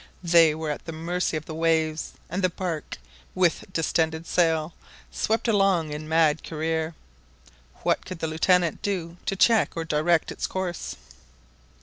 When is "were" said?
0.55-0.71